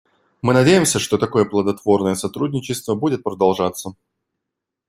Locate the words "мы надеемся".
0.41-0.97